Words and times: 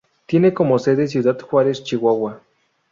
Tiene 0.25 0.51
como 0.51 0.79
sede 0.79 1.05
Ciudad 1.07 1.37
Juárez, 1.39 1.83
Chihuahua. 1.83 2.41